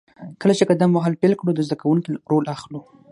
کله 0.41 0.53
چې 0.57 0.67
قدم 0.69 0.89
وهل 0.93 1.13
پیل 1.21 1.33
کړو، 1.39 1.51
د 1.55 1.59
زده 1.67 1.75
کوونکي 1.81 2.09
رول 2.31 2.45
اخلو. 2.55 2.81